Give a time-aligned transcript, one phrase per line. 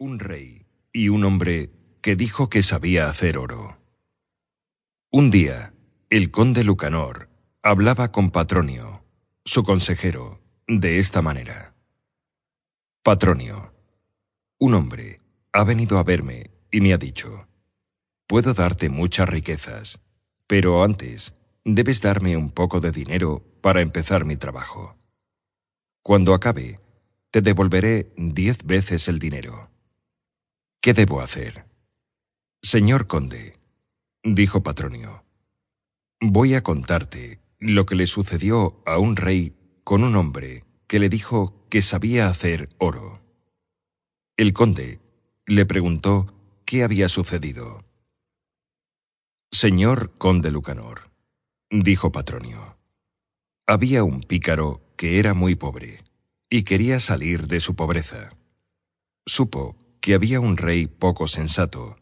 [0.00, 3.80] Un rey y un hombre que dijo que sabía hacer oro.
[5.10, 5.74] Un día,
[6.08, 7.28] el conde Lucanor
[7.64, 9.02] hablaba con Patronio,
[9.44, 11.74] su consejero, de esta manera.
[13.02, 13.74] Patronio,
[14.60, 15.20] un hombre
[15.52, 17.48] ha venido a verme y me ha dicho,
[18.28, 19.98] puedo darte muchas riquezas,
[20.46, 21.34] pero antes
[21.64, 24.96] debes darme un poco de dinero para empezar mi trabajo.
[26.02, 26.78] Cuando acabe,
[27.32, 29.72] te devolveré diez veces el dinero.
[30.80, 31.66] ¿Qué debo hacer?
[32.62, 33.58] Señor conde,
[34.22, 35.24] dijo Patronio,
[36.20, 41.08] voy a contarte lo que le sucedió a un rey con un hombre que le
[41.08, 43.20] dijo que sabía hacer oro.
[44.36, 45.00] El conde
[45.46, 46.32] le preguntó
[46.64, 47.84] qué había sucedido.
[49.50, 51.10] Señor conde Lucanor,
[51.70, 52.78] dijo Patronio,
[53.66, 56.04] había un pícaro que era muy pobre
[56.48, 58.36] y quería salir de su pobreza.
[59.26, 59.76] Supo
[60.14, 61.96] había un rey poco sensato,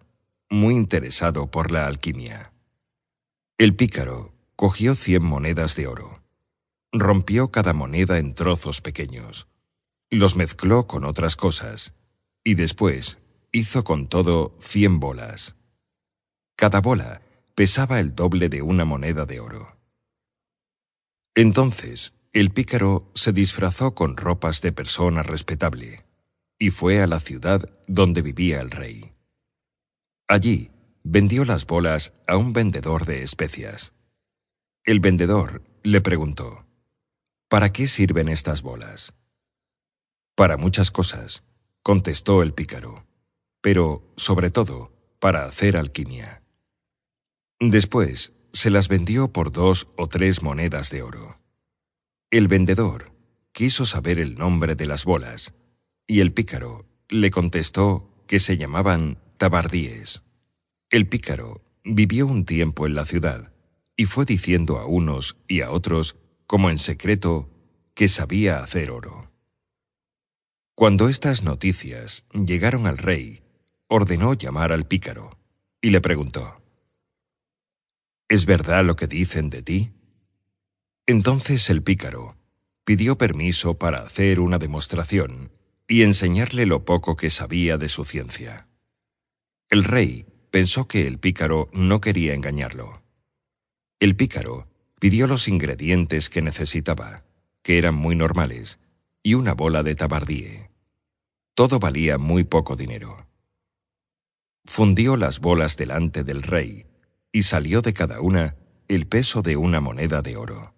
[0.49, 2.53] muy interesado por la alquimia.
[3.59, 6.23] El pícaro cogió cien monedas de oro,
[6.93, 9.49] rompió cada moneda en trozos pequeños,
[10.11, 11.95] los mezcló con otras cosas
[12.45, 13.19] y después
[13.51, 15.57] hizo con todo cien bolas.
[16.57, 17.23] Cada bola
[17.55, 19.77] pesaba el doble de una moneda de oro.
[21.35, 26.06] Entonces el pícaro se disfrazó con ropas de persona respetable
[26.59, 29.13] y fue a la ciudad donde vivía el rey.
[30.29, 30.71] Allí
[31.05, 33.93] vendió las bolas a un vendedor de especias.
[34.85, 36.67] El vendedor le preguntó,
[37.49, 39.15] ¿Para qué sirven estas bolas?
[40.35, 41.45] Para muchas cosas,
[41.83, 43.07] contestó el pícaro,
[43.61, 46.43] pero, sobre todo, para hacer alquimia.
[47.61, 51.37] Después, se las vendió por dos o tres monedas de oro.
[52.31, 53.13] El vendedor
[53.53, 55.55] quiso saber el nombre de las bolas
[56.07, 60.23] y el pícaro le contestó que se llamaban tabardíes.
[60.91, 63.53] El pícaro vivió un tiempo en la ciudad
[63.97, 66.17] y fue diciendo a unos y a otros,
[66.47, 67.51] como en secreto,
[67.95, 69.27] que sabía hacer oro.
[70.75, 73.43] Cuando estas noticias llegaron al rey,
[73.89, 75.39] ordenó llamar al pícaro
[75.81, 76.61] y le preguntó,
[78.29, 79.93] ¿Es verdad lo que dicen de ti?
[81.07, 82.37] Entonces el pícaro
[82.85, 85.56] pidió permiso para hacer una demostración
[85.89, 88.69] y enseñarle lo poco que sabía de su ciencia.
[89.69, 93.03] El rey pensó que el pícaro no quería engañarlo.
[93.99, 94.69] El pícaro
[95.01, 97.25] pidió los ingredientes que necesitaba,
[97.63, 98.79] que eran muy normales,
[99.23, 100.71] y una bola de tabardíe.
[101.55, 103.27] Todo valía muy poco dinero.
[104.65, 106.87] Fundió las bolas delante del rey
[107.33, 108.57] y salió de cada una
[108.89, 110.76] el peso de una moneda de oro.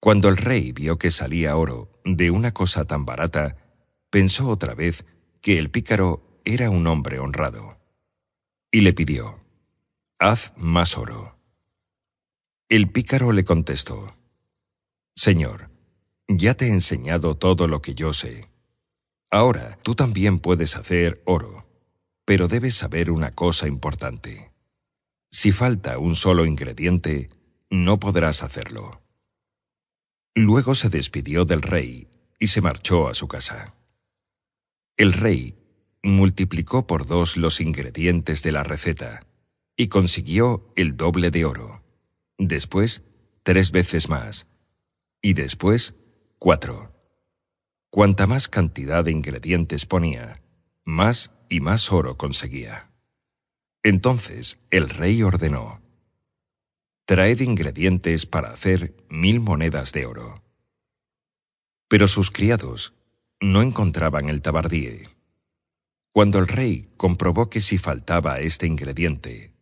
[0.00, 3.56] Cuando el rey vio que salía oro de una cosa tan barata,
[4.10, 5.04] pensó otra vez
[5.40, 7.78] que el pícaro era un hombre honrado.
[8.70, 9.40] Y le pidió,
[10.18, 11.38] Haz más oro.
[12.68, 14.12] El pícaro le contestó,
[15.14, 15.70] Señor,
[16.28, 18.48] ya te he enseñado todo lo que yo sé.
[19.30, 21.66] Ahora tú también puedes hacer oro,
[22.24, 24.52] pero debes saber una cosa importante.
[25.30, 27.30] Si falta un solo ingrediente,
[27.70, 29.02] no podrás hacerlo.
[30.38, 32.08] Luego se despidió del rey
[32.38, 33.74] y se marchó a su casa.
[34.98, 35.56] El rey
[36.02, 39.26] multiplicó por dos los ingredientes de la receta
[39.78, 41.82] y consiguió el doble de oro,
[42.36, 43.02] después
[43.44, 44.46] tres veces más,
[45.22, 45.94] y después
[46.38, 46.92] cuatro.
[47.88, 50.42] Cuanta más cantidad de ingredientes ponía,
[50.84, 52.90] más y más oro conseguía.
[53.82, 55.80] Entonces el rey ordenó,
[57.06, 60.42] traed ingredientes para hacer mil monedas de oro.
[61.86, 62.94] Pero sus criados
[63.40, 65.08] no encontraban el tabardíe.
[66.12, 69.52] Cuando el rey comprobó que si faltaba este ingrediente,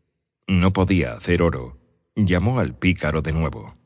[0.47, 1.79] no podía hacer oro,
[2.17, 3.77] llamó al pícaro de nuevo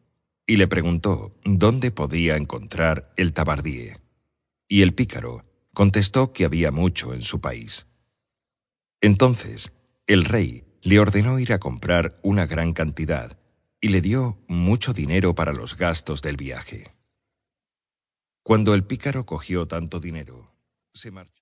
[0.47, 3.97] y le preguntó dónde podía encontrar el tabardíe.
[4.69, 5.45] Y el pícaro
[5.75, 7.87] contestó que había mucho en su país.
[9.01, 9.72] Entonces,
[10.07, 13.37] el rey le ordenó ir a comprar una gran cantidad
[13.80, 16.89] y le dio mucho dinero para los gastos del viaje.
[18.42, 20.54] Cuando el pícaro cogió tanto dinero,
[20.95, 21.33] se marchó.